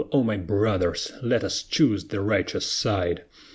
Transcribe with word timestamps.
O 0.11 0.23
my 0.23 0.35
brothers! 0.35 1.11
let 1.21 1.43
us 1.43 1.61
choose 1.61 2.05
the 2.05 2.21
righteous 2.21 2.65
side. 2.65 3.21